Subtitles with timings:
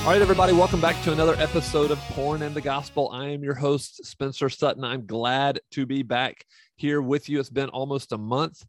[0.00, 3.10] All right, everybody, welcome back to another episode of Porn and the Gospel.
[3.12, 4.82] I am your host, Spencer Sutton.
[4.82, 6.46] I'm glad to be back
[6.76, 7.38] here with you.
[7.38, 8.64] It's been almost a month.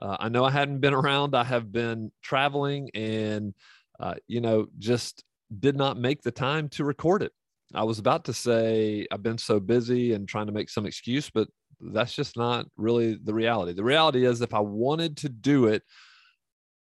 [0.00, 1.34] Uh, I know I hadn't been around.
[1.34, 3.54] I have been traveling and,
[3.98, 5.24] uh, you know, just
[5.58, 7.32] did not make the time to record it.
[7.74, 11.28] I was about to say I've been so busy and trying to make some excuse,
[11.28, 11.48] but
[11.80, 13.72] that's just not really the reality.
[13.72, 15.82] The reality is, if I wanted to do it,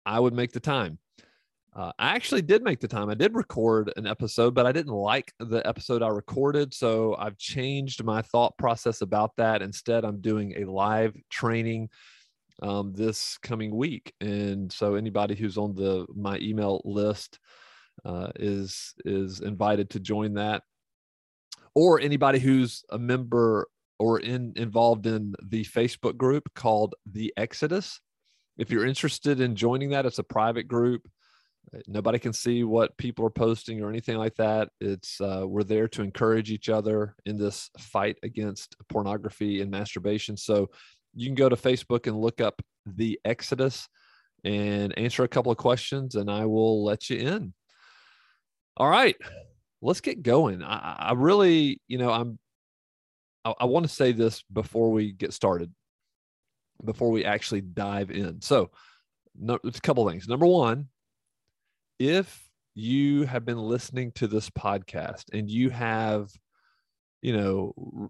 [0.04, 0.98] I would make the time.
[1.76, 3.09] Uh, I actually did make the time.
[3.09, 6.72] I did record an episode, but I didn't like the episode I recorded.
[6.73, 9.63] So I've changed my thought process about that.
[9.63, 11.90] Instead, I'm doing a live training
[12.62, 14.13] um, this coming week.
[14.22, 17.40] And so anybody who's on the my email list
[18.05, 20.62] uh, is is invited to join that,
[21.74, 27.99] or anybody who's a member or in involved in the Facebook group called the Exodus.
[28.60, 31.07] If you're interested in joining that, it's a private group
[31.88, 34.70] nobody can see what people are posting or anything like that.
[34.80, 40.38] It's uh, we're there to encourage each other in this fight against pornography and masturbation.
[40.38, 40.70] So
[41.16, 43.88] you can go to facebook and look up the exodus
[44.44, 47.54] and answer a couple of questions and i will let you in.
[48.78, 49.16] All right
[49.84, 50.64] let's get going.
[50.64, 52.40] I, I really you know i'm
[53.46, 55.72] i, I want to say this before we get started
[56.84, 58.41] before we actually dive in.
[58.41, 58.72] So
[59.40, 60.28] no, it's a couple things.
[60.28, 60.88] Number one
[61.99, 62.44] if
[62.76, 66.30] you have been listening to this podcast and you have
[67.22, 68.09] you know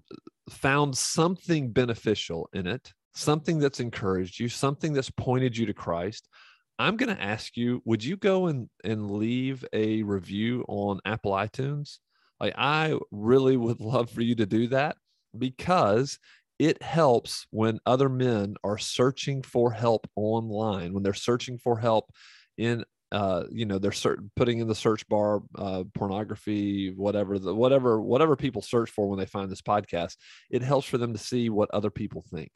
[0.50, 6.28] found something beneficial in it something that's encouraged you something that's pointed you to christ
[6.80, 11.34] i'm going to ask you would you go and, and leave a review on apple
[11.34, 12.00] itunes?
[12.40, 14.96] Like i really would love for you to do that
[15.38, 16.18] because
[16.58, 22.10] it helps when other men are searching for help online when they're searching for help
[22.58, 27.54] in uh, you know, they're certain putting in the search bar uh, pornography, whatever the
[27.54, 30.18] whatever whatever people search for when they find this podcast.
[30.50, 32.52] It helps for them to see what other people think.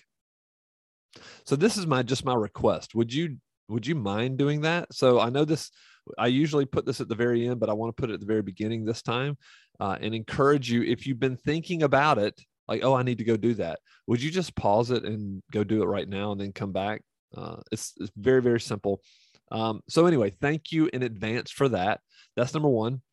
[1.46, 2.96] So this is my just my request.
[2.96, 3.38] Would you
[3.70, 4.92] would you mind doing that?
[4.94, 5.70] So I know this.
[6.18, 8.20] I usually put this at the very end, but I want to put it at
[8.20, 9.38] the very beginning this time,
[9.80, 13.26] uh, and encourage you if you've been thinking about it, like, oh, I need to
[13.26, 13.80] go do that.
[14.08, 17.04] Would you just pause it and go do it right now, and then come back?
[17.36, 19.02] Uh, it's, it's very very simple
[19.52, 22.02] um, so anyway, thank you in advance for that.
[22.36, 23.02] That's number one.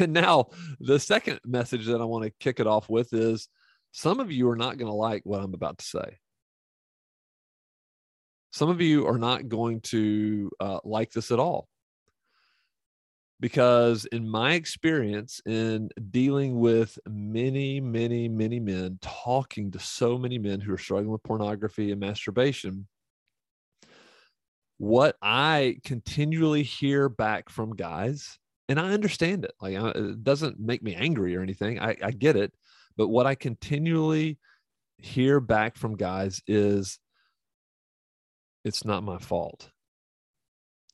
[0.00, 0.50] And now
[0.80, 3.48] the second message that I want to kick it off with is
[3.90, 6.18] some of you are not going to like what I'm about to say.
[8.52, 11.68] Some of you are not going to uh, like this at all.
[13.40, 20.38] Because, in my experience in dealing with many, many, many men, talking to so many
[20.38, 22.88] men who are struggling with pornography and masturbation,
[24.78, 29.52] what I continually hear back from guys, and I understand it.
[29.60, 31.78] Like it doesn't make me angry or anything.
[31.78, 32.52] I, I get it,
[32.96, 34.38] but what I continually
[34.98, 36.98] hear back from guys is,
[38.64, 39.70] it's not my fault.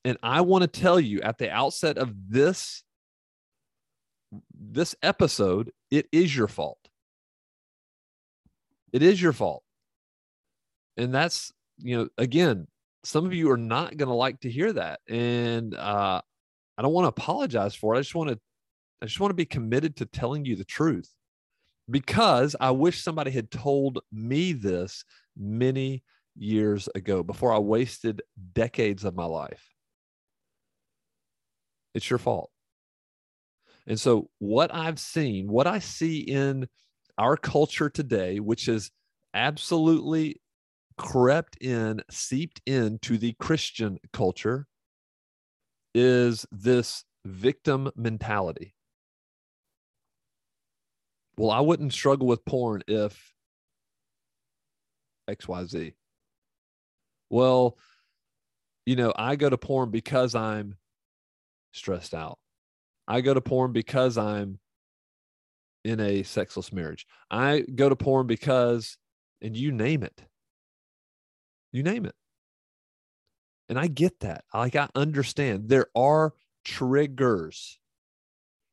[0.04, 2.82] And I want to tell you at the outset of this
[4.58, 6.78] this episode, it is your fault.
[8.92, 9.62] It is your fault.
[10.96, 12.66] And that's, you know, again,
[13.04, 16.20] some of you are not going to like to hear that and uh,
[16.78, 18.38] i don't want to apologize for it i just want to
[19.02, 21.10] i just want to be committed to telling you the truth
[21.90, 25.04] because i wish somebody had told me this
[25.36, 26.02] many
[26.36, 28.22] years ago before i wasted
[28.54, 29.70] decades of my life.
[31.94, 32.50] It's your fault.
[33.86, 36.66] And so what i've seen what i see in
[37.18, 38.90] our culture today which is
[39.34, 40.40] absolutely
[40.96, 44.66] crept in, seeped into the Christian culture
[45.94, 48.74] is this victim mentality.
[51.36, 53.32] Well, I wouldn't struggle with porn if
[55.28, 55.94] XYZ.
[57.30, 57.76] Well,
[58.86, 60.76] you know, I go to porn because I'm
[61.72, 62.38] stressed out.
[63.08, 64.58] I go to porn because I'm
[65.84, 67.06] in a sexless marriage.
[67.30, 68.96] I go to porn because,
[69.42, 70.22] and you name it
[71.74, 72.14] you name it.
[73.68, 74.44] And I get that.
[74.54, 76.32] Like I understand there are
[76.64, 77.78] triggers,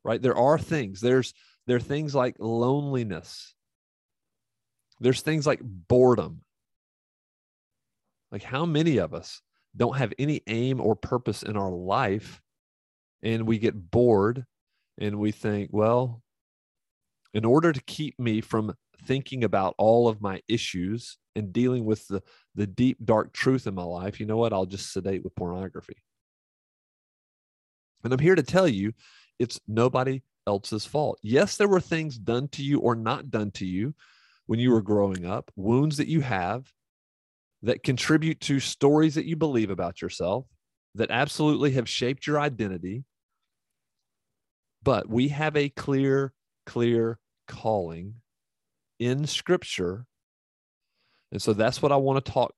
[0.03, 0.21] right?
[0.21, 1.01] There are things.
[1.01, 1.33] There's
[1.65, 3.56] there are things like loneliness.
[5.00, 6.42] There's things like boredom.
[8.31, 9.42] Like how many of us
[9.75, 12.39] don't have any aim or purpose in our life
[13.24, 14.45] and we get bored
[15.00, 16.21] and we think, well,
[17.33, 18.75] in order to keep me from
[19.06, 22.21] thinking about all of my issues and dealing with the,
[22.56, 24.53] the deep, dark truth in my life, you know what?
[24.53, 25.98] I'll just sedate with pornography.
[28.03, 28.94] And I'm here to tell you
[29.39, 31.19] it's nobody else's fault.
[31.21, 33.94] Yes, there were things done to you or not done to you
[34.48, 36.71] when you were growing up, wounds that you have
[37.63, 40.45] that contribute to stories that you believe about yourself
[40.95, 43.03] that absolutely have shaped your identity.
[44.83, 46.33] But we have a clear,
[46.65, 48.15] clear calling
[49.01, 50.06] in scripture.
[51.31, 52.53] And so that's what I want to talk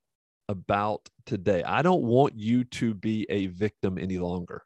[0.50, 1.64] about today.
[1.64, 4.64] I don't want you to be a victim any longer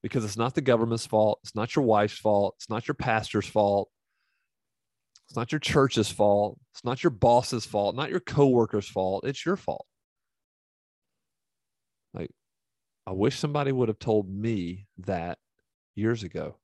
[0.00, 1.40] because it's not the government's fault.
[1.42, 2.54] It's not your wife's fault.
[2.58, 3.90] It's not your pastor's fault.
[5.28, 6.56] It's not your church's fault.
[6.72, 9.26] It's not your boss's fault, not your coworker's fault.
[9.26, 9.86] It's your fault.
[12.14, 12.30] Like,
[13.08, 15.38] I wish somebody would have told me that
[15.96, 16.58] years ago.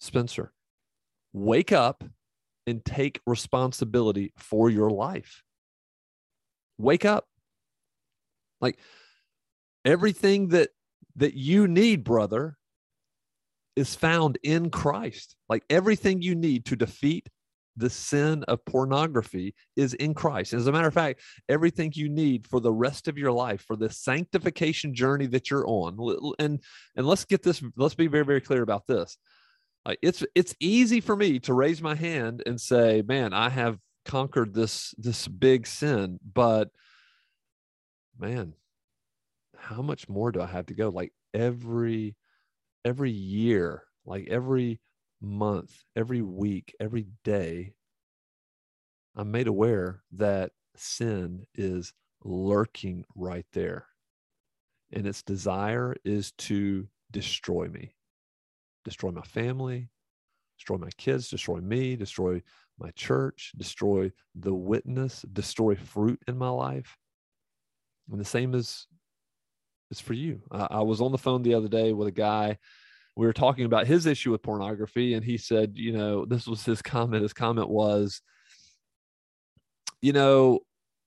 [0.00, 0.54] Spencer,
[1.34, 2.04] wake up
[2.66, 5.42] and take responsibility for your life.
[6.78, 7.26] Wake up.
[8.60, 8.78] Like
[9.84, 10.70] everything that
[11.16, 12.56] that you need, brother,
[13.76, 15.36] is found in Christ.
[15.48, 17.28] Like everything you need to defeat
[17.76, 20.52] the sin of pornography is in Christ.
[20.52, 23.76] As a matter of fact, everything you need for the rest of your life, for
[23.76, 25.98] the sanctification journey that you're on,
[26.38, 26.60] and
[26.96, 29.18] and let's get this, let's be very, very clear about this.
[29.86, 33.78] Uh, it's it's easy for me to raise my hand and say, "Man, I have
[34.04, 36.70] conquered this this big sin," but
[38.18, 38.54] man,
[39.56, 40.88] how much more do I have to go?
[40.88, 42.16] Like every
[42.84, 44.80] every year, like every
[45.20, 47.74] month, every week, every day,
[49.16, 51.92] I'm made aware that sin is
[52.22, 53.88] lurking right there.
[54.90, 57.93] And its desire is to destroy me,
[58.84, 59.88] destroy my family,
[60.58, 62.42] destroy my kids, destroy me, destroy
[62.78, 66.96] my church, destroy the witness, destroy fruit in my life.
[68.10, 68.86] And the same is
[69.90, 70.40] is for you.
[70.50, 72.58] I, I was on the phone the other day with a guy
[73.16, 76.64] we were talking about his issue with pornography and he said you know this was
[76.64, 78.20] his comment his comment was
[80.00, 80.60] you know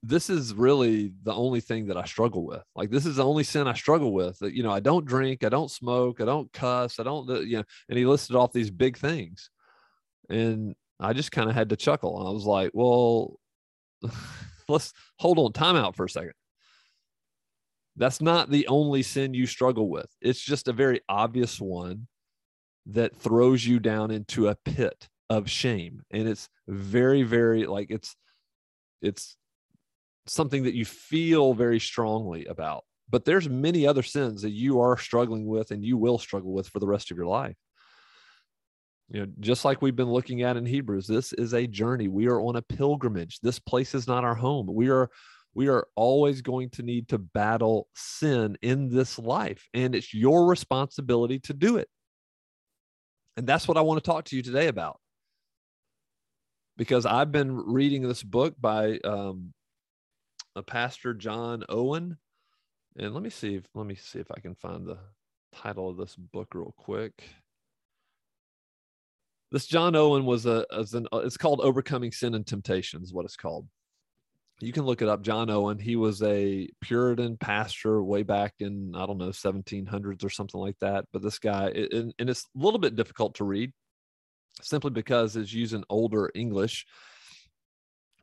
[0.07, 3.43] this is really the only thing that i struggle with like this is the only
[3.43, 6.51] sin i struggle with that you know i don't drink i don't smoke i don't
[6.53, 9.49] cuss i don't you know and he listed off these big things
[10.29, 13.39] and i just kind of had to chuckle and i was like well
[14.69, 16.33] let's hold on time out for a second
[17.97, 20.07] that's not the only sin you struggle with.
[20.21, 22.07] It's just a very obvious one
[22.85, 26.03] that throws you down into a pit of shame.
[26.11, 28.15] And it's very, very like it's,
[29.01, 29.35] it's
[30.29, 32.83] something that you feel very strongly about.
[33.09, 36.67] But there's many other sins that you are struggling with and you will struggle with
[36.67, 37.55] for the rest of your life.
[39.09, 42.09] You know, just like we've been looking at in Hebrews, this is a journey.
[42.09, 43.39] We are on a pilgrimage.
[43.39, 44.67] This place is not our home.
[44.69, 45.09] We are
[45.53, 50.45] we are always going to need to battle sin in this life, and it's your
[50.45, 51.89] responsibility to do it.
[53.37, 54.99] And that's what I want to talk to you today about.
[56.75, 59.53] Because I've been reading this book by um,
[60.57, 62.17] a pastor, John Owen.
[62.97, 64.97] And let me see if let me see if I can find the
[65.53, 67.23] title of this book real quick.
[69.51, 73.25] This John Owen was a as an it's called Overcoming Sin and Temptation is what
[73.25, 73.67] it's called
[74.59, 75.21] you can look it up.
[75.21, 80.29] John Owen, he was a Puritan pastor way back in, I don't know, 1700s or
[80.29, 81.05] something like that.
[81.13, 83.71] But this guy, and, and it's a little bit difficult to read
[84.61, 86.87] simply because it's using older English.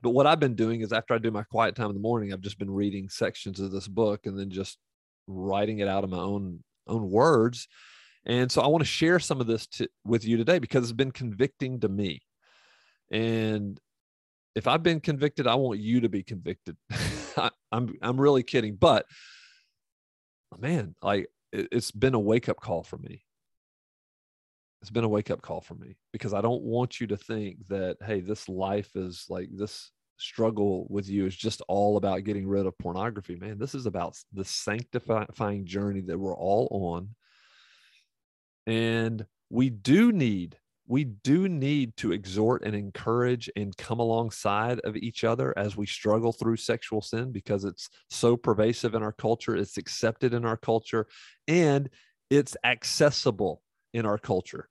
[0.05, 2.31] But what I've been doing is after I do my quiet time in the morning,
[2.31, 4.77] I've just been reading sections of this book and then just
[5.27, 7.67] writing it out of my own own words.
[8.27, 10.93] And so I want to share some of this to, with you today because it's
[10.93, 12.21] been convicting to me.
[13.11, 13.81] And
[14.55, 16.77] if I've been convicted, I want you to be convicted.
[17.39, 19.07] I, I'm I'm really kidding, but
[20.59, 23.24] man, like it, it's been a wake up call for me.
[24.85, 27.67] It's been a wake up call for me because I don't want you to think
[27.69, 32.47] that hey, this life is like this struggle with you is just all about getting
[32.47, 33.35] rid of pornography.
[33.35, 37.15] Man, this is about the sanctifying journey that we're all on.
[38.67, 44.97] And we do need we do need to exhort and encourage and come alongside of
[44.97, 49.57] each other as we struggle through sexual sin because it's so pervasive in our culture,
[49.57, 51.07] it's accepted in our culture,
[51.49, 51.89] and
[52.29, 53.63] it's accessible
[53.95, 54.69] in our culture.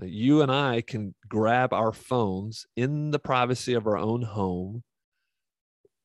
[0.00, 4.82] You and I can grab our phones in the privacy of our own home.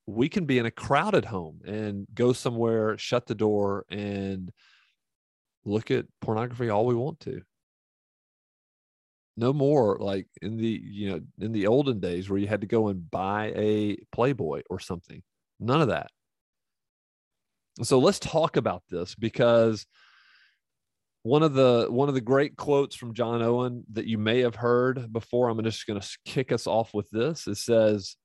[0.06, 4.52] We can be in a crowded home and go somewhere, shut the door, and
[5.64, 7.42] look at pornography all we want to.
[9.38, 12.68] No more like in the you know in the olden days where you had to
[12.68, 15.22] go and buy a playboy or something.
[15.60, 16.10] None of that.
[17.84, 19.86] So let's talk about this because
[21.28, 24.56] one of the one of the great quotes from John Owen that you may have
[24.56, 25.50] heard before.
[25.50, 27.48] I'm just going to kick us off with this.
[27.48, 28.16] It says,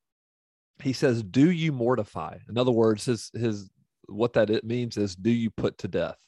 [0.80, 3.70] he says, "Do you mortify?" In other words, his his
[4.06, 6.18] what that it means is, do you put to death?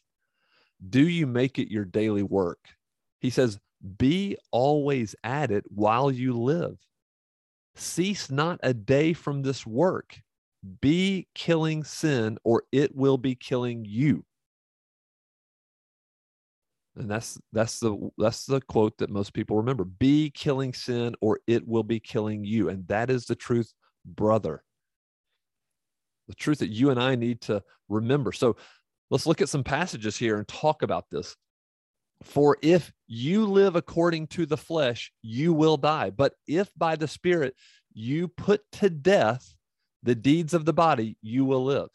[0.89, 2.59] Do you make it your daily work?
[3.21, 3.59] He says,
[3.99, 6.77] be always at it while you live.
[7.77, 10.21] Cease not a day from this work.
[10.81, 14.25] Be killing sin, or it will be killing you.
[16.97, 19.85] And that's that's the that's the quote that most people remember.
[19.85, 22.69] Be killing sin, or it will be killing you.
[22.69, 23.73] And that is the truth,
[24.05, 24.63] brother.
[26.29, 28.33] The truth that you and I need to remember.
[28.33, 28.57] So
[29.11, 31.37] let's look at some passages here and talk about this.
[32.23, 36.11] For if you live according to the flesh, you will die.
[36.11, 37.55] But if by the Spirit
[37.93, 39.55] you put to death
[40.03, 41.89] the deeds of the body, you will live.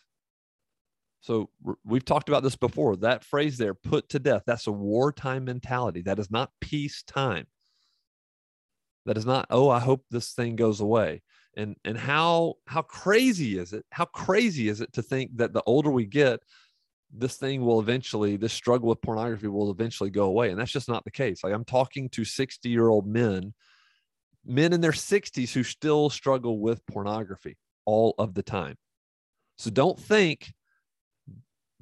[1.21, 1.49] So
[1.83, 2.95] we've talked about this before.
[2.95, 6.01] That phrase there, put to death, that's a wartime mentality.
[6.01, 7.47] That is not peacetime.
[9.05, 11.21] That is not, oh, I hope this thing goes away.
[11.57, 13.85] And and how how crazy is it?
[13.91, 16.39] How crazy is it to think that the older we get,
[17.11, 20.51] this thing will eventually, this struggle with pornography will eventually go away.
[20.51, 21.43] And that's just not the case.
[21.43, 23.53] Like I'm talking to 60 year old men,
[24.45, 28.77] men in their 60s who still struggle with pornography all of the time.
[29.57, 30.53] So don't think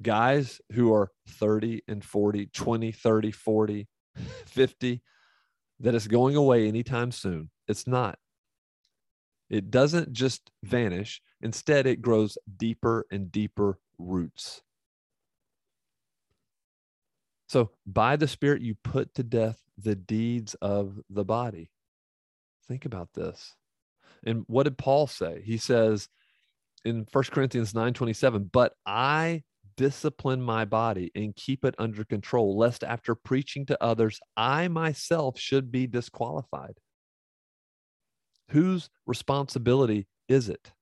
[0.02, 3.88] guys who are 30 and 40, 20, 30, 40,
[4.46, 5.02] 50,
[5.80, 7.50] that it's going away anytime soon.
[7.66, 8.18] It's not.
[9.50, 11.22] It doesn't just vanish.
[11.40, 14.62] Instead, it grows deeper and deeper roots.
[17.48, 21.70] So, by the Spirit, you put to death the deeds of the body.
[22.66, 23.54] Think about this.
[24.24, 25.40] And what did Paul say?
[25.44, 26.08] He says
[26.84, 29.44] in 1 Corinthians 9 27, but I
[29.78, 35.38] discipline my body and keep it under control, lest after preaching to others, I myself
[35.38, 36.74] should be disqualified.
[38.50, 40.72] Whose responsibility is it?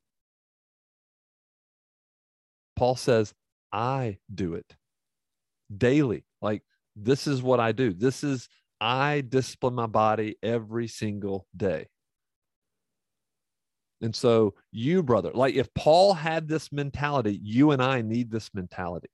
[2.75, 3.35] Paul says,
[3.71, 4.77] I do it
[5.77, 6.25] daily.
[6.41, 6.63] Like,
[6.95, 7.93] this is what I do.
[7.93, 8.49] This is,
[8.81, 11.89] I discipline my body every single day.
[14.03, 18.51] And so, you, brother, like if Paul had this mentality, you and I need this
[18.53, 19.09] mentality.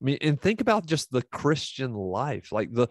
[0.00, 2.88] I mean, and think about just the Christian life, like the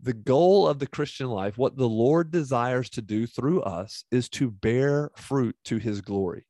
[0.00, 4.28] the goal of the Christian life, what the Lord desires to do through us is
[4.30, 6.44] to bear fruit to his glory.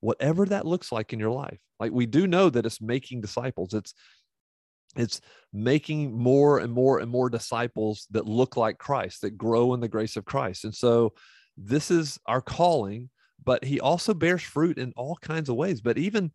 [0.00, 1.60] Whatever that looks like in your life.
[1.78, 3.74] Like we do know that it's making disciples.
[3.74, 3.94] It's
[4.96, 5.20] it's
[5.52, 9.88] making more and more and more disciples that look like Christ, that grow in the
[9.88, 10.64] grace of Christ.
[10.64, 11.12] And so
[11.62, 13.10] this is our calling,
[13.44, 15.80] but he also bears fruit in all kinds of ways.
[15.80, 16.32] But even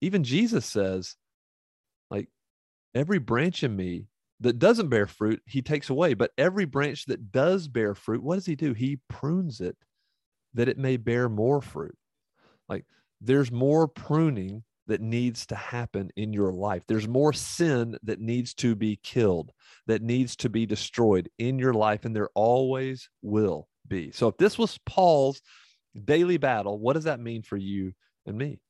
[0.00, 1.16] even Jesus says,
[2.10, 2.28] like
[2.94, 4.06] every branch in me
[4.40, 6.14] that doesn't bear fruit, he takes away.
[6.14, 8.74] But every branch that does bear fruit, what does he do?
[8.74, 9.76] He prunes it
[10.54, 11.96] that it may bear more fruit.
[12.68, 12.84] Like
[13.20, 16.82] there's more pruning that needs to happen in your life.
[16.86, 19.52] There's more sin that needs to be killed,
[19.86, 24.12] that needs to be destroyed in your life, and there always will be.
[24.12, 25.42] So if this was Paul's
[26.04, 27.92] daily battle, what does that mean for you
[28.26, 28.60] and me?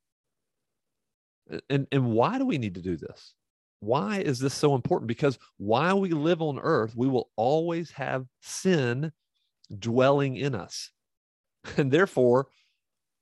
[1.68, 3.34] And, and why do we need to do this?
[3.80, 5.08] Why is this so important?
[5.08, 9.12] Because while we live on earth, we will always have sin
[9.76, 10.90] dwelling in us.
[11.76, 12.48] And therefore,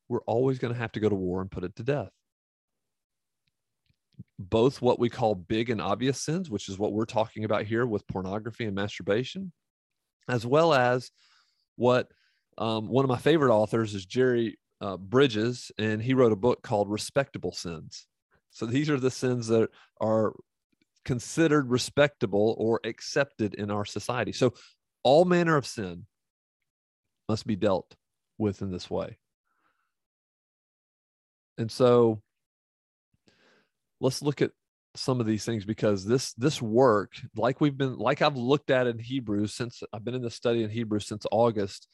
[0.09, 2.11] we're always going to have to go to war and put it to death.
[4.39, 7.87] Both what we call big and obvious sins, which is what we're talking about here
[7.87, 9.53] with pornography and masturbation,
[10.27, 11.11] as well as
[11.81, 12.13] what
[12.59, 16.63] um, one of my favorite authors is Jerry uh, Bridges, and he wrote a book
[16.63, 18.07] called Respectable Sins.
[18.51, 20.35] So these are the sins that are
[21.07, 24.33] considered respectable or accepted in our society.
[24.33, 24.53] So
[25.03, 26.05] all manner of sin
[27.31, 27.97] must be dealt
[28.37, 29.17] with in this way.
[31.57, 32.21] And so
[34.01, 34.51] let's look at
[34.97, 38.89] some of these things because this this work like we've been like I've looked at
[38.89, 41.87] in Hebrews since I've been in the study in Hebrews since August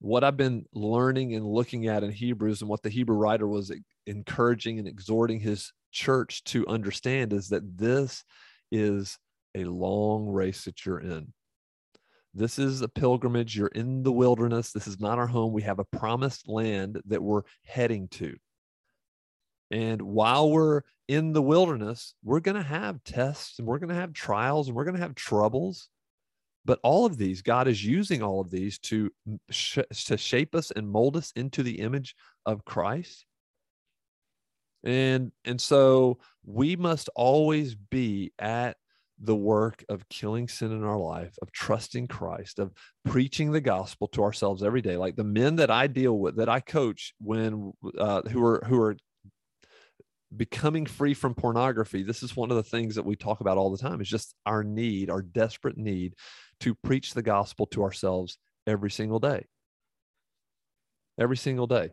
[0.00, 3.72] what I've been learning and looking at in Hebrews and what the Hebrew writer was
[4.06, 8.22] encouraging and exhorting his church to understand is that this
[8.70, 9.18] is
[9.56, 11.32] a long race that you're in.
[12.34, 13.56] This is a pilgrimage.
[13.56, 14.70] You're in the wilderness.
[14.70, 15.52] This is not our home.
[15.52, 18.36] We have a promised land that we're heading to.
[19.70, 23.94] And while we're in the wilderness, we're going to have tests and we're going to
[23.94, 25.88] have trials and we're going to have troubles.
[26.64, 29.10] But all of these, God is using all of these to,
[29.50, 33.24] sh- to shape us and mold us into the image of Christ.
[34.84, 38.76] And and so we must always be at
[39.20, 42.72] the work of killing sin in our life, of trusting Christ, of
[43.04, 44.96] preaching the gospel to ourselves every day.
[44.96, 48.80] Like the men that I deal with, that I coach, when uh, who are who
[48.80, 48.96] are
[50.36, 52.02] becoming free from pornography.
[52.02, 54.00] This is one of the things that we talk about all the time.
[54.00, 56.14] Is just our need, our desperate need,
[56.60, 59.46] to preach the gospel to ourselves every single day.
[61.18, 61.90] Every single day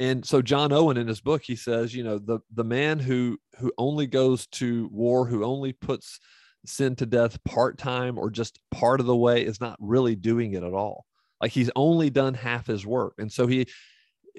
[0.00, 3.38] and so John Owen in his book he says you know the the man who
[3.58, 6.20] who only goes to war who only puts
[6.66, 10.52] sin to death part time or just part of the way is not really doing
[10.52, 11.04] it at all
[11.40, 13.66] like he's only done half his work and so he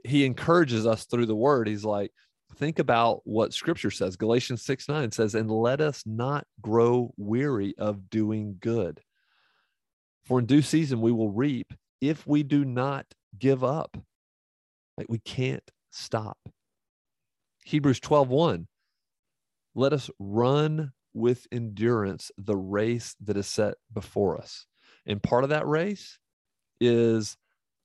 [0.06, 2.12] he encourages us through the word he's like
[2.56, 7.76] think about what scripture says galatians 6 9 says and let us not grow weary
[7.78, 9.02] of doing good
[10.26, 13.06] for in due season we will reap if we do not
[13.38, 13.98] give up
[14.98, 16.38] like we can't stop.
[17.66, 18.68] Hebrews 12 1.
[19.76, 24.66] Let us run with endurance the race that is set before us.
[25.06, 26.20] And part of that race
[26.82, 27.38] is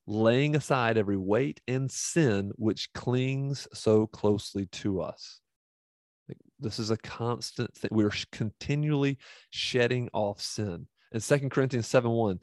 [0.06, 5.40] laying aside every weight and sin which clings so closely to us.
[6.61, 7.90] This is a constant thing.
[7.92, 9.18] We're continually
[9.50, 10.87] shedding off sin.
[11.12, 12.40] In 2 Corinthians 7 1,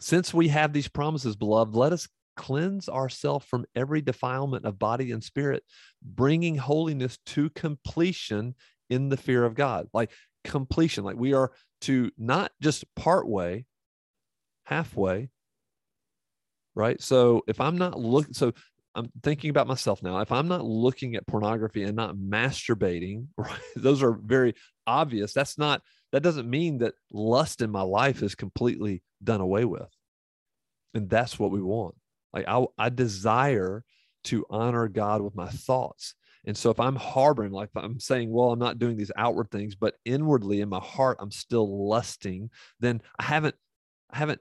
[0.00, 5.10] since we have these promises, beloved, let us cleanse ourselves from every defilement of body
[5.10, 5.64] and spirit,
[6.02, 8.54] bringing holiness to completion
[8.88, 9.88] in the fear of God.
[9.92, 10.12] Like
[10.44, 11.52] completion, like we are
[11.82, 13.66] to not just part way,
[14.64, 15.30] halfway,
[16.78, 17.02] right?
[17.02, 18.52] So if I'm not looking, so
[18.94, 20.18] I'm thinking about myself now.
[20.20, 24.54] If I'm not looking at pornography and not masturbating, right, those are very
[24.86, 25.32] obvious.
[25.32, 25.82] That's not,
[26.12, 29.88] that doesn't mean that lust in my life is completely done away with.
[30.94, 31.96] And that's what we want.
[32.32, 33.84] Like I, I desire
[34.24, 36.14] to honor God with my thoughts.
[36.46, 39.74] And so if I'm harboring, like I'm saying, well, I'm not doing these outward things,
[39.74, 43.56] but inwardly in my heart, I'm still lusting, then I haven't,
[44.10, 44.40] I haven't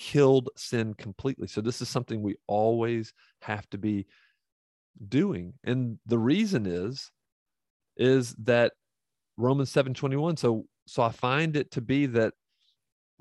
[0.00, 1.46] killed sin completely.
[1.46, 4.06] So this is something we always have to be
[5.08, 5.52] doing.
[5.62, 7.10] And the reason is,
[7.98, 8.72] is that
[9.36, 10.38] Romans 7 21.
[10.38, 12.32] So so I find it to be that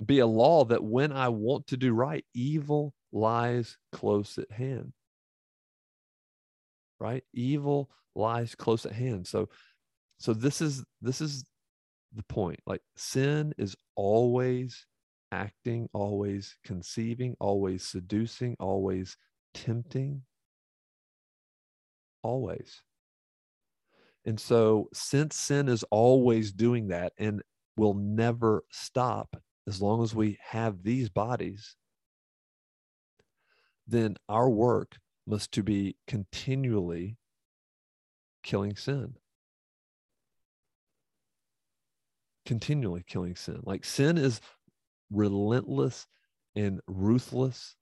[0.03, 4.93] be a law that when I want to do right, evil lies close at hand.
[6.97, 7.25] Right?
[7.33, 9.27] Evil lies close at hand.
[9.27, 9.49] So
[10.17, 11.43] so this is this is
[12.15, 12.61] the point.
[12.65, 14.85] Like sin is always
[15.31, 19.17] acting, always conceiving, always seducing, always
[19.53, 20.23] tempting.
[22.23, 22.81] Always.
[24.25, 27.41] And so, since sin is always doing that and
[27.77, 29.35] will never stop
[29.67, 31.75] as long as we have these bodies,
[33.87, 37.17] then our work must to be continually
[38.43, 39.13] killing sin
[42.45, 44.41] continually killing sin like sin is
[45.11, 46.07] relentless
[46.55, 47.75] and ruthless.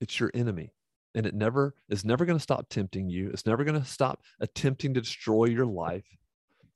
[0.00, 0.72] It's your enemy
[1.14, 3.30] and it never is never going to stop tempting you.
[3.30, 6.06] It's never going to stop attempting to destroy your life.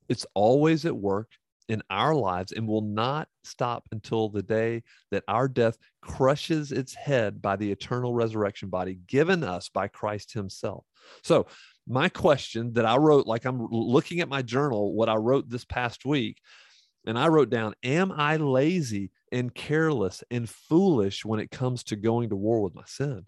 [0.08, 1.28] It's always at work
[1.68, 6.94] in our lives and will not stop until the day that our death crushes its
[6.94, 10.84] head by the eternal resurrection body given us by Christ Himself.
[11.22, 11.46] So,
[11.88, 15.64] my question that I wrote, like I'm looking at my journal, what I wrote this
[15.64, 16.38] past week,
[17.06, 21.96] and I wrote down, Am I lazy and careless and foolish when it comes to
[21.96, 23.24] going to war with my sin?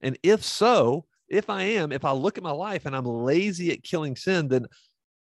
[0.00, 3.72] And if so, if I am, if I look at my life and I'm lazy
[3.72, 4.66] at killing sin, then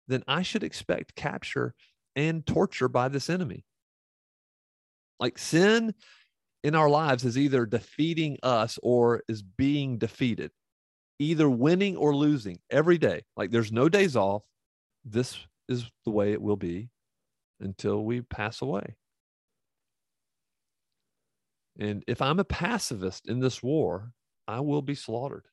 [0.08, 1.74] then I should expect capture
[2.16, 3.64] and torture by this enemy.
[5.18, 5.94] Like sin
[6.64, 10.50] in our lives is either defeating us or is being defeated,
[11.18, 13.22] either winning or losing every day.
[13.36, 14.42] Like there's no days off.
[15.04, 16.90] This is the way it will be
[17.62, 18.96] until we pass away.
[21.78, 24.12] And if I'm a pacifist in this war,
[24.46, 25.46] I will be slaughtered.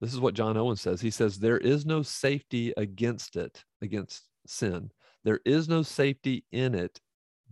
[0.00, 1.00] This is what John Owen says.
[1.00, 4.92] He says, There is no safety against it, against sin.
[5.24, 7.00] There is no safety in it,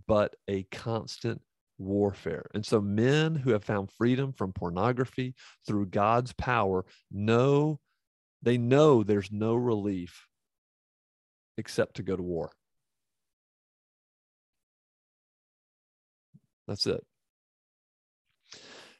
[0.07, 1.41] but a constant
[1.77, 2.45] warfare.
[2.53, 5.35] And so, men who have found freedom from pornography
[5.67, 7.81] through God's power know
[8.41, 10.26] they know there's no relief
[11.57, 12.51] except to go to war.
[16.67, 17.03] That's it.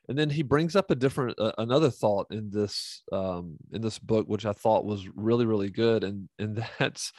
[0.10, 4.00] And then he brings up a different uh, another thought in this um, in this
[4.00, 6.04] book which i thought was really really good.
[6.04, 7.12] And and that's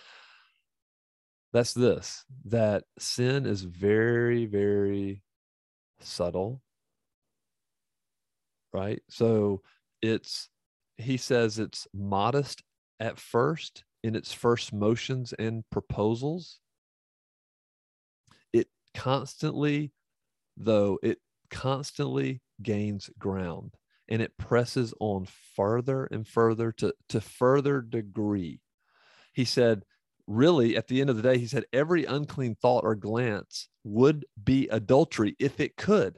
[1.53, 5.23] that's this that sin is very very
[6.01, 6.63] subtle
[8.73, 9.01] right?
[9.09, 9.63] So
[10.03, 10.49] it's
[10.97, 12.63] he says it's modest
[13.01, 16.61] at first in its first motions and proposals
[18.53, 19.93] it constantly
[20.57, 21.19] though it
[21.51, 23.75] constantly gains ground
[24.09, 28.61] and it presses on further and further to to further degree.
[29.33, 29.85] He said
[30.27, 34.27] really at the end of the day he said every unclean thought or glance would
[34.43, 36.17] be adultery if it could.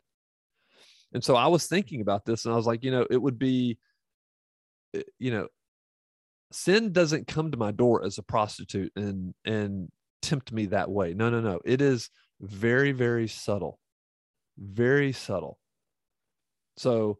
[1.13, 3.39] And so i was thinking about this and i was like you know it would
[3.39, 3.79] be
[4.95, 5.49] eh, you know
[6.53, 9.89] sin doesn't come to my door as a prostitute and and
[10.23, 11.15] tempt me that way.
[11.15, 11.61] No no no.
[11.65, 12.11] It is
[12.41, 13.79] very very subtle.
[14.59, 15.59] Very subtle.
[16.77, 17.19] So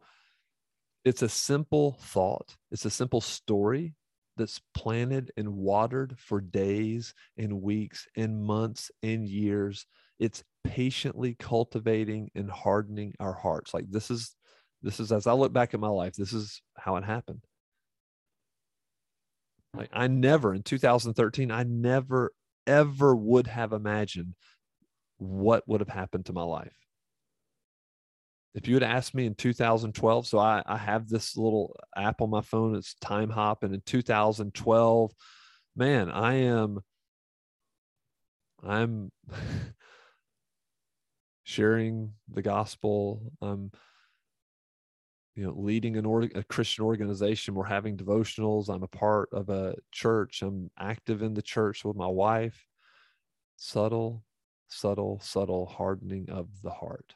[1.05, 2.57] it's a simple thought.
[2.71, 3.95] It's a simple story
[4.37, 9.87] that's planted and watered for days and weeks and months and years.
[10.19, 13.73] It's patiently cultivating and hardening our hearts.
[13.73, 14.35] Like this is
[14.83, 17.45] this is as i look back at my life this is how it happened
[19.75, 22.33] like i never in 2013 i never
[22.67, 24.35] ever would have imagined
[25.19, 26.75] what would have happened to my life
[28.55, 32.31] if you had asked me in 2012 so I, I have this little app on
[32.31, 33.63] my phone it's Timehop.
[33.63, 35.13] and in 2012
[35.77, 36.81] man i am
[38.63, 39.11] i'm
[41.45, 43.71] sharing the gospel i'm
[45.35, 47.55] you know leading an a christian organization.
[47.55, 48.69] We're having devotionals.
[48.69, 50.43] I'm a part of a church.
[50.43, 52.67] I'm active in the church with my wife.
[53.57, 54.25] Subtle
[54.69, 57.15] subtle subtle hardening of the heart.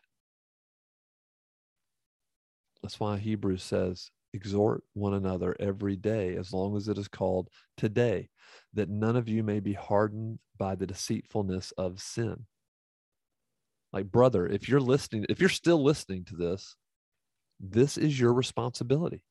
[2.83, 7.49] That's why Hebrews says, exhort one another every day, as long as it is called
[7.79, 8.29] today,
[8.75, 12.45] that none of you may be hardened by the deceitfulness of sin.
[13.93, 16.77] Like, brother, if you're listening, if you're still listening to this,
[17.61, 19.25] this is your responsibility.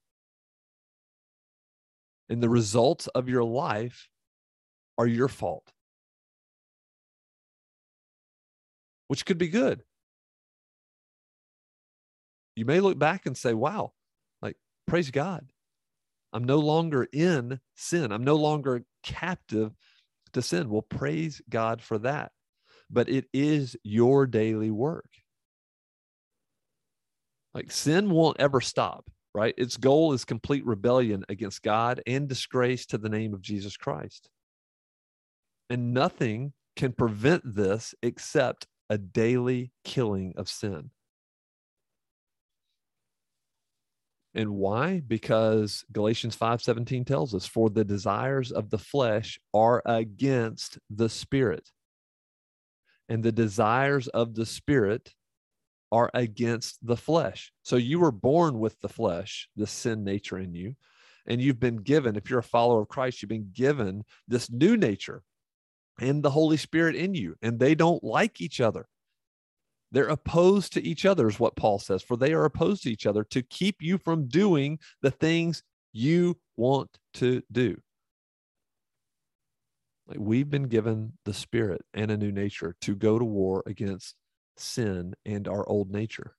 [2.29, 4.09] And the results of your life
[4.97, 5.71] are your fault,
[9.07, 9.83] which could be good
[12.55, 13.93] you may look back and say, wow,
[14.41, 14.57] like,
[14.87, 15.51] praise God.
[16.31, 18.11] I'm no longer in sin.
[18.11, 19.73] I'm no longer captive
[20.33, 20.69] to sin.
[20.69, 22.31] Well, praise God for that.
[22.89, 25.05] But it is your daily work.
[27.53, 29.53] Like sin won't ever stop, right?
[29.57, 34.29] Its goal is complete rebellion against God and disgrace to the name of Jesus Christ.
[35.69, 40.89] And nothing can prevent this except a daily killing of sin.
[44.35, 44.99] And why?
[45.01, 51.71] Because Galatians 5:17 tells us for the desires of the flesh are against the spirit.
[53.09, 55.13] And the desires of the spirit
[55.93, 57.53] are against the flesh.
[57.61, 60.75] So you were born with the flesh, the sin nature in you,
[61.27, 64.75] and you've been given if you're a follower of Christ, you've been given this new
[64.75, 65.21] nature
[65.99, 68.87] and the Holy Spirit in you, and they don't like each other.
[69.91, 73.05] They're opposed to each other, is what Paul says, for they are opposed to each
[73.05, 77.79] other to keep you from doing the things you want to do.
[80.07, 84.15] Like we've been given the spirit and a new nature to go to war against
[84.57, 86.35] sin and our old nature.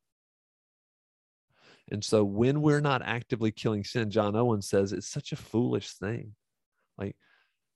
[1.91, 5.93] And so when we're not actively killing sin, John Owen says it's such a foolish
[5.93, 6.35] thing.
[6.97, 7.17] Like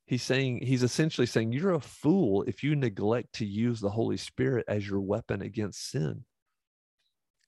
[0.07, 4.17] he's saying he's essentially saying you're a fool if you neglect to use the holy
[4.17, 6.25] spirit as your weapon against sin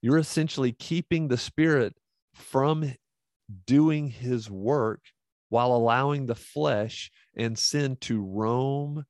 [0.03, 1.95] you're essentially keeping the spirit
[2.35, 2.95] from
[3.67, 5.01] doing his work
[5.49, 9.05] while allowing the flesh and sin to roam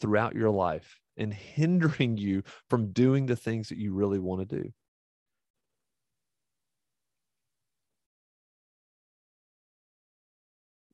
[0.00, 4.62] throughout your life and hindering you from doing the things that you really want to
[4.62, 4.72] do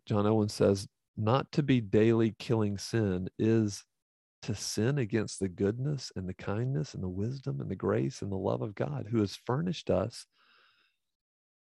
[0.06, 3.84] John Owen says, not to be daily killing sin is
[4.42, 8.32] to sin against the goodness and the kindness and the wisdom and the grace and
[8.32, 10.26] the love of God who has furnished us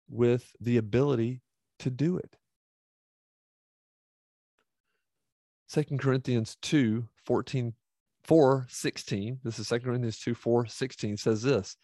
[0.08, 1.42] with the ability
[1.80, 2.36] to do it.
[5.70, 7.74] 2 Corinthians 2 14,
[8.28, 9.40] 4 16.
[9.42, 11.76] This is 2 Corinthians 2 4 16 says this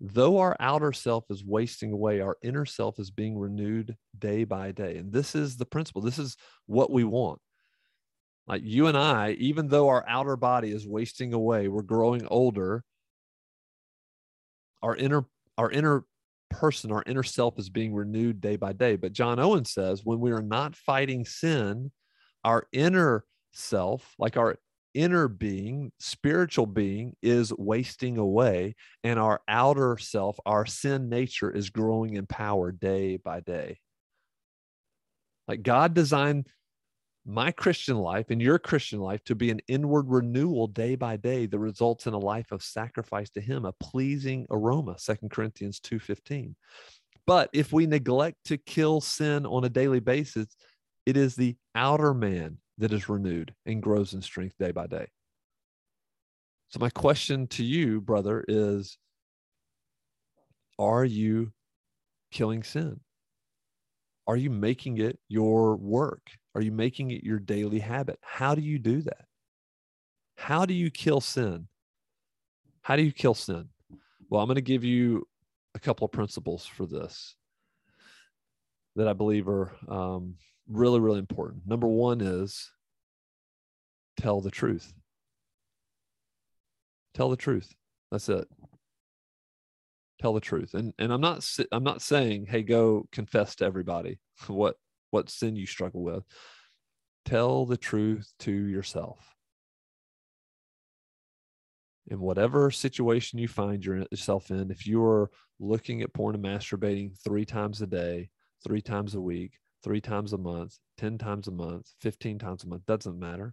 [0.00, 4.72] though our outer self is wasting away, our inner self is being renewed day by
[4.72, 4.96] day.
[4.96, 6.02] And this is the principle.
[6.02, 7.40] This is what we want.
[8.46, 12.84] Like you and I, even though our outer body is wasting away, we're growing older.
[14.82, 15.24] Our inner,
[15.56, 16.04] our inner
[16.50, 18.96] person, our inner self is being renewed day by day.
[18.96, 21.90] But John Owen says when we are not fighting sin,
[22.44, 24.58] our inner self, like our
[24.94, 31.70] inner being, spiritual being, is wasting away, and our outer self, our sin nature, is
[31.70, 33.78] growing in power day by day.
[35.46, 36.46] Like God designed
[37.26, 41.46] my Christian life and your Christian life to be an inward renewal day by day
[41.46, 46.54] that results in a life of sacrifice to him, a pleasing aroma, Second Corinthians 2:15.
[47.26, 50.54] But if we neglect to kill sin on a daily basis,
[51.06, 55.06] it is the outer man that is renewed and grows in strength day by day.
[56.68, 58.98] So my question to you, brother, is
[60.78, 61.52] are you
[62.32, 63.00] killing sin?
[64.26, 66.30] Are you making it your work?
[66.54, 68.18] Are you making it your daily habit?
[68.22, 69.26] How do you do that?
[70.36, 71.68] How do you kill sin?
[72.82, 73.68] How do you kill sin?
[74.28, 75.28] Well, I'm going to give you
[75.74, 77.36] a couple of principles for this
[78.96, 80.34] that I believe are um,
[80.68, 81.66] really, really important.
[81.66, 82.70] Number one is
[84.16, 84.92] tell the truth.
[87.14, 87.72] Tell the truth.
[88.10, 88.48] That's it.
[90.20, 90.74] Tell the truth.
[90.74, 94.76] And and I'm not I'm not saying, hey, go confess to everybody what
[95.10, 96.24] what sin you struggle with.
[97.24, 99.18] Tell the truth to yourself.
[102.08, 107.46] In whatever situation you find yourself in, if you're looking at porn and masturbating three
[107.46, 108.28] times a day,
[108.62, 109.52] three times a week,
[109.84, 113.52] three times a month, 10 times a month, 15 times a month, doesn't matter.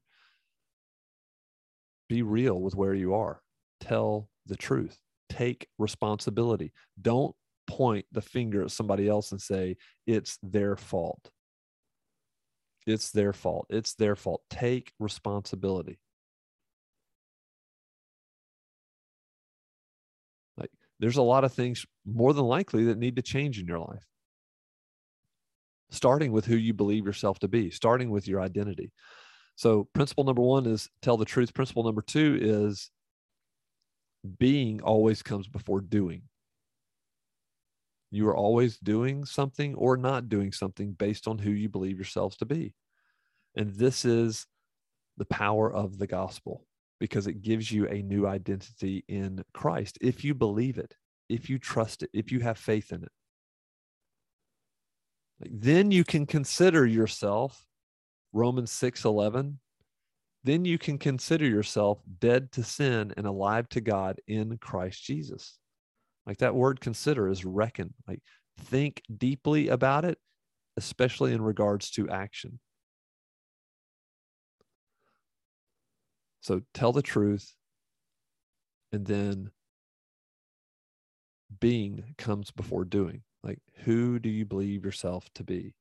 [2.07, 3.41] Be real with where you are.
[3.81, 4.97] Tell the truth.
[5.29, 6.71] Take responsibility.
[6.99, 7.35] Don't
[7.67, 9.75] point the finger at somebody else and say,
[10.07, 11.29] it's their fault.
[12.87, 13.67] It's their fault.
[13.69, 14.41] It's their fault.
[14.49, 15.99] Take responsibility.
[20.57, 23.79] Like there's a lot of things more than likely that need to change in your
[23.79, 24.05] life.
[25.91, 28.91] Starting with who you believe yourself to be, starting with your identity.
[29.55, 31.53] So, principle number one is tell the truth.
[31.53, 32.89] Principle number two is
[34.37, 36.23] being always comes before doing.
[38.11, 42.37] You are always doing something or not doing something based on who you believe yourselves
[42.37, 42.73] to be.
[43.55, 44.45] And this is
[45.17, 46.65] the power of the gospel
[46.99, 50.93] because it gives you a new identity in Christ if you believe it,
[51.29, 53.11] if you trust it, if you have faith in it.
[55.49, 57.65] Then you can consider yourself,
[58.33, 59.59] Romans 6 11,
[60.43, 65.57] then you can consider yourself dead to sin and alive to God in Christ Jesus.
[66.25, 67.93] Like that word consider is reckon.
[68.07, 68.21] Like
[68.59, 70.17] think deeply about it,
[70.77, 72.59] especially in regards to action.
[76.41, 77.53] So tell the truth,
[78.91, 79.51] and then
[81.59, 83.21] being comes before doing.
[83.43, 85.73] Like, who do you believe yourself to be?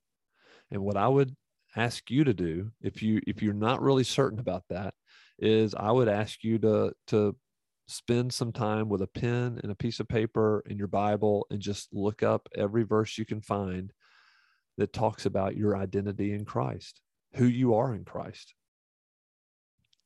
[0.70, 1.36] And what I would
[1.76, 4.94] ask you to do, if you if you're not really certain about that,
[5.38, 7.36] is I would ask you to to
[7.86, 11.60] spend some time with a pen and a piece of paper in your Bible and
[11.60, 13.92] just look up every verse you can find
[14.78, 17.00] that talks about your identity in Christ,
[17.34, 18.54] who you are in Christ,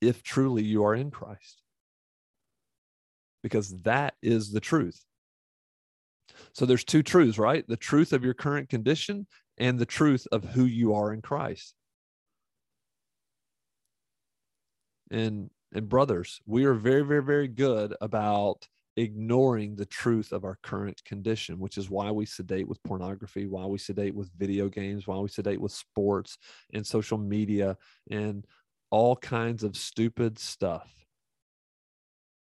[0.01, 1.63] if truly you are in Christ.
[3.43, 5.05] Because that is the truth.
[6.53, 7.67] So there's two truths, right?
[7.67, 9.27] The truth of your current condition
[9.59, 11.75] and the truth of who you are in Christ.
[15.11, 20.57] And and brothers, we are very, very, very good about ignoring the truth of our
[20.63, 25.07] current condition, which is why we sedate with pornography, why we sedate with video games,
[25.07, 26.39] why we sedate with sports
[26.73, 27.77] and social media
[28.11, 28.47] and
[28.91, 30.93] all kinds of stupid stuff.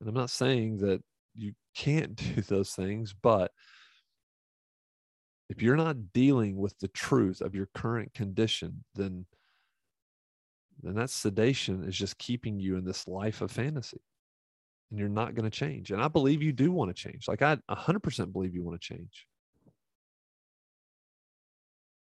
[0.01, 1.01] And I'm not saying that
[1.33, 3.51] you can't do those things, but
[5.49, 9.25] if you're not dealing with the truth of your current condition, then
[10.81, 14.01] then that sedation is just keeping you in this life of fantasy
[14.89, 17.41] and you're not going to change and i believe you do want to change like
[17.41, 19.27] i 100% believe you want to change.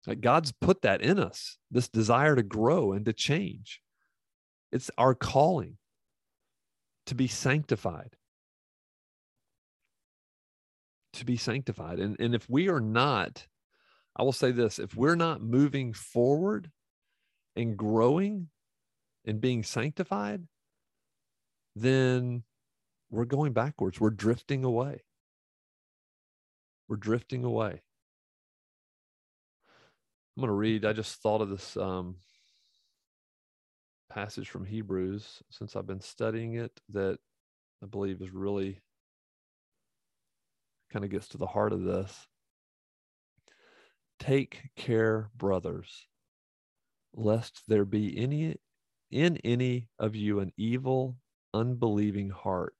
[0.07, 3.81] Like god's put that in us this desire to grow and to change.
[4.73, 5.77] It's our calling
[7.07, 8.16] to be sanctified
[11.19, 13.47] to be sanctified and, and if we are not
[14.17, 16.71] i will say this if we're not moving forward
[17.59, 18.49] and growing
[19.29, 20.45] and being sanctified,
[21.77, 22.45] then
[23.11, 24.01] we're going backwards.
[24.01, 25.03] We're drifting away.
[26.89, 27.83] We're drifting away.
[30.37, 30.85] I'm going to read.
[30.85, 32.17] I just thought of this um,
[34.09, 37.19] passage from Hebrews since I've been studying it that
[37.83, 38.81] I believe is really
[40.92, 42.27] kind of gets to the heart of this.
[44.18, 46.07] Take care, brothers,
[47.14, 48.57] lest there be any
[49.11, 51.16] in any of you an evil,
[51.55, 52.74] unbelieving heart,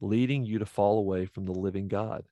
[0.00, 2.24] leading you to fall away from the living God.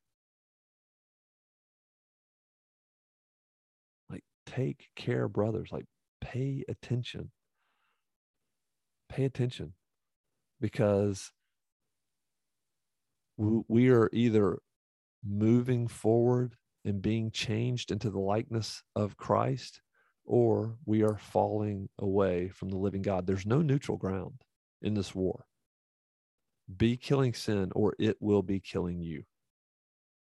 [4.11, 5.71] Like, take care, brothers.
[5.71, 5.87] Like,
[6.21, 7.31] pay attention.
[9.09, 9.75] Pay attention
[10.61, 11.31] because
[13.37, 14.59] we are either
[15.25, 19.81] moving forward and being changed into the likeness of Christ,
[20.25, 23.27] or we are falling away from the living God.
[23.27, 24.43] There's no neutral ground
[24.83, 25.45] in this war.
[26.77, 29.25] Be killing sin, or it will be killing you.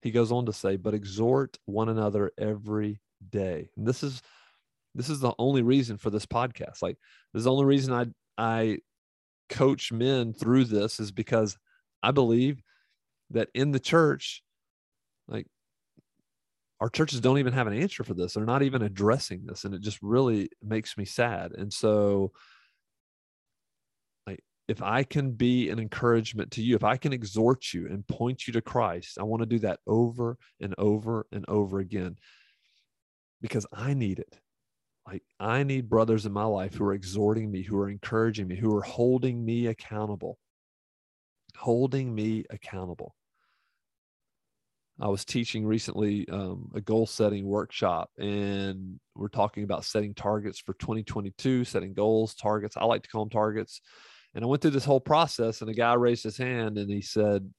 [0.03, 3.71] He goes on to say, but exhort one another every day.
[3.77, 4.23] And this is
[4.95, 6.83] this is the only reason for this podcast.
[6.83, 6.97] Like
[7.33, 8.07] this is the only reason I
[8.39, 8.79] I
[9.49, 11.59] coach men through this is because
[12.03, 12.63] I believe
[13.31, 14.43] that in the church,
[16.81, 18.35] our churches don't even have an answer for this.
[18.35, 19.65] They're not even addressing this.
[19.65, 21.53] And it just really makes me sad.
[21.53, 22.33] And so
[24.27, 28.07] like if I can be an encouragement to you, if I can exhort you and
[28.07, 32.17] point you to Christ, I want to do that over and over and over again
[33.43, 34.39] because I need it.
[35.07, 38.57] Like I need brothers in my life who are exhorting me, who are encouraging me,
[38.57, 40.39] who are holding me accountable.
[41.57, 43.15] Holding me accountable.
[45.01, 50.59] I was teaching recently um, a goal setting workshop, and we're talking about setting targets
[50.59, 52.77] for 2022, setting goals, targets.
[52.77, 53.81] I like to call them targets.
[54.35, 57.01] And I went through this whole process, and a guy raised his hand and he
[57.01, 57.51] said,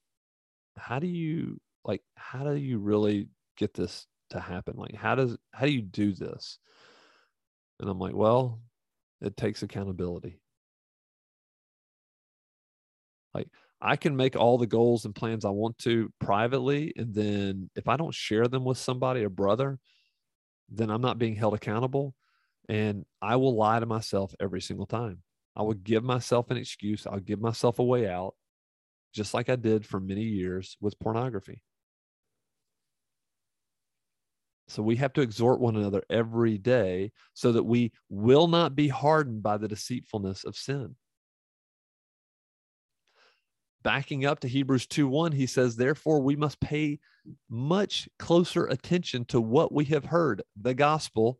[0.77, 2.03] "How do you like?
[2.15, 4.75] How do you really get this to happen?
[4.77, 6.59] Like, how does how do you do this?"
[7.79, 8.61] And I'm like, "Well,
[9.21, 10.39] it takes accountability.
[13.33, 13.47] Like,
[13.81, 16.93] I can make all the goals and plans I want to privately.
[16.95, 19.79] And then if I don't share them with somebody, a brother,
[20.69, 22.13] then I'm not being held accountable.
[22.69, 25.23] And I will lie to myself every single time.
[25.55, 27.07] I will give myself an excuse.
[27.07, 28.35] I'll give myself a way out,
[29.13, 31.63] just like I did for many years with pornography.
[34.67, 38.87] So we have to exhort one another every day so that we will not be
[38.87, 40.95] hardened by the deceitfulness of sin
[43.83, 46.99] backing up to Hebrews 2 1, he says, Therefore, we must pay
[47.49, 51.39] much closer attention to what we have heard, the gospel,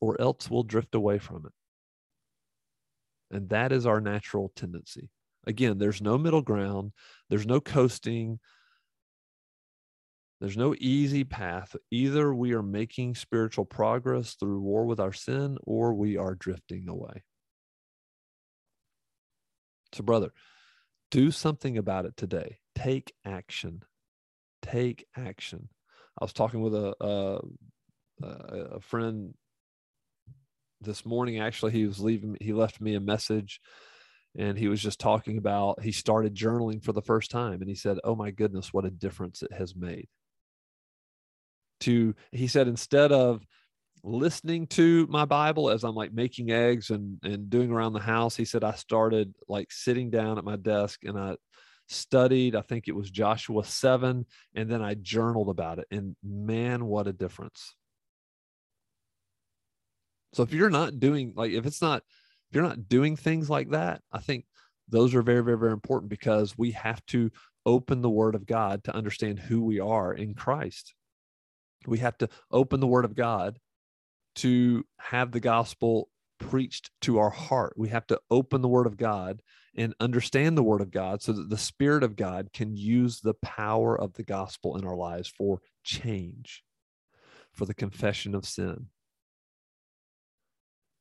[0.00, 1.52] or else we'll drift away from it.
[3.30, 5.10] And that is our natural tendency.
[5.46, 6.92] Again, there's no middle ground,
[7.28, 8.38] there's no coasting,
[10.40, 11.74] there's no easy path.
[11.90, 16.88] Either we are making spiritual progress through war with our sin, or we are drifting
[16.88, 17.24] away.
[19.94, 20.30] So, brother,
[21.10, 22.58] do something about it today.
[22.74, 23.82] Take action.
[24.62, 25.68] Take action.
[26.20, 28.26] I was talking with a, a,
[28.76, 29.34] a friend
[30.80, 31.38] this morning.
[31.40, 32.36] Actually, he was leaving.
[32.40, 33.60] He left me a message,
[34.36, 37.74] and he was just talking about he started journaling for the first time, and he
[37.74, 40.08] said, "Oh my goodness, what a difference it has made."
[41.80, 43.46] To he said instead of
[44.02, 48.36] listening to my Bible as I'm like making eggs and and doing around the house.
[48.36, 51.36] He said I started like sitting down at my desk and I
[51.88, 55.86] studied, I think it was Joshua 7, and then I journaled about it.
[55.90, 57.74] And man, what a difference.
[60.34, 62.02] So if you're not doing like if it's not
[62.50, 64.44] if you're not doing things like that, I think
[64.88, 67.30] those are very, very, very important because we have to
[67.66, 70.94] open the word of God to understand who we are in Christ.
[71.86, 73.58] We have to open the word of God
[74.38, 77.74] to have the gospel preached to our heart.
[77.76, 79.42] We have to open the word of God
[79.76, 83.34] and understand the word of God so that the spirit of God can use the
[83.34, 86.64] power of the gospel in our lives for change,
[87.52, 88.86] for the confession of sin,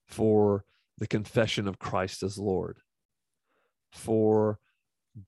[0.07, 0.65] for
[0.97, 2.79] the confession of Christ as Lord,
[3.91, 4.59] for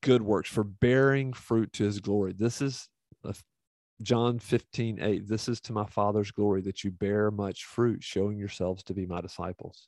[0.02, 2.34] good works, for bearing fruit to his glory.
[2.34, 2.89] This is
[4.01, 8.38] John 15, 8, this is to my Father's glory that you bear much fruit, showing
[8.38, 9.87] yourselves to be my disciples.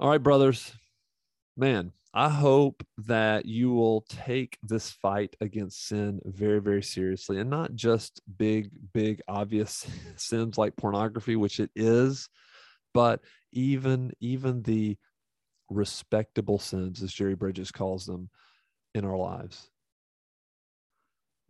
[0.00, 0.72] All right, brothers,
[1.56, 7.48] man, I hope that you will take this fight against sin very, very seriously and
[7.48, 9.86] not just big, big, obvious
[10.16, 12.28] sins like pornography, which it is,
[12.92, 13.20] but
[13.52, 14.96] even, even the
[15.70, 18.30] respectable sins, as Jerry Bridges calls them,
[18.94, 19.70] in our lives.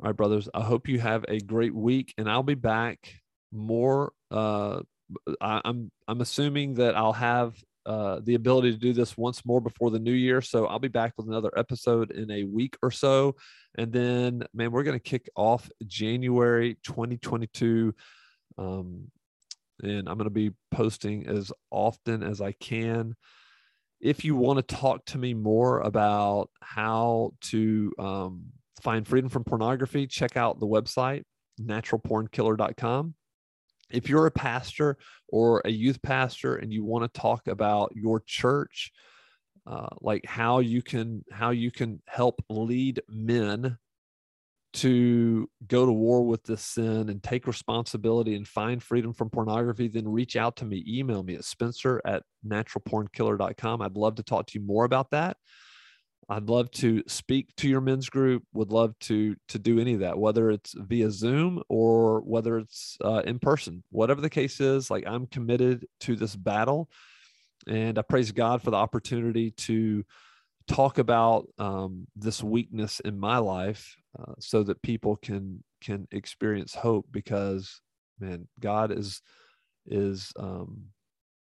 [0.00, 0.48] All right, brothers.
[0.52, 2.98] I hope you have a great week, and I'll be back
[3.52, 4.12] more.
[4.30, 4.80] Uh,
[5.40, 7.54] I, I'm I'm assuming that I'll have
[7.86, 10.40] uh, the ability to do this once more before the new year.
[10.40, 13.36] So I'll be back with another episode in a week or so.
[13.76, 17.94] And then, man, we're to kick off January 2022
[18.56, 19.10] um,
[19.82, 23.16] and I'm going to be posting as often as I can.
[24.00, 28.44] If you want to talk to me more about how to um,
[28.84, 31.24] find freedom from pornography, check out the website,
[31.60, 33.14] naturalpornkiller.com.
[33.90, 38.22] If you're a pastor or a youth pastor and you want to talk about your
[38.26, 38.92] church,
[39.66, 43.78] uh, like how you can how you can help lead men
[44.74, 49.86] to go to war with this sin and take responsibility and find freedom from pornography,
[49.86, 50.84] then reach out to me.
[50.86, 53.80] Email me at spencer at naturalpornkiller.com.
[53.80, 55.36] I'd love to talk to you more about that.
[56.28, 58.44] I'd love to speak to your men's group.
[58.52, 62.96] Would love to to do any of that, whether it's via Zoom or whether it's
[63.04, 63.82] uh, in person.
[63.90, 66.88] Whatever the case is, like I'm committed to this battle,
[67.66, 70.04] and I praise God for the opportunity to
[70.66, 76.74] talk about um, this weakness in my life uh, so that people can can experience
[76.74, 77.82] hope because
[78.18, 79.20] man god is
[79.86, 80.84] is um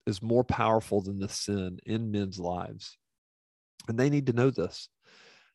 [0.06, 2.98] is more powerful than the sin in men's lives
[3.88, 4.88] and they need to know this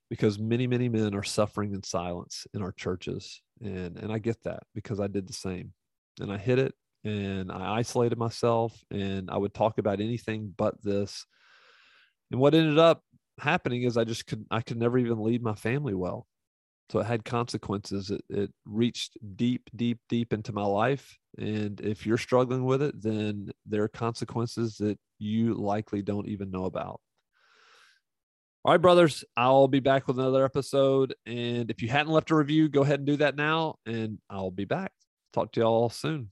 [0.10, 4.42] because many many men are suffering in silence in our churches and and i get
[4.44, 5.74] that because i did the same
[6.20, 6.74] and i hid it
[7.04, 11.26] and i isolated myself and i would talk about anything but this
[12.32, 13.02] and what ended up
[13.40, 16.28] happening is I just could I could never even lead my family well.
[16.90, 18.12] So it had consequences.
[18.12, 21.18] It, it reached deep, deep, deep into my life.
[21.38, 26.50] And if you're struggling with it, then there are consequences that you likely don't even
[26.50, 27.02] know about.
[28.66, 31.16] All right, brothers, I'll be back with another episode.
[31.26, 33.76] And if you hadn't left a review, go ahead and do that now.
[33.86, 34.92] And I'll be back.
[35.32, 36.32] Talk to y'all soon.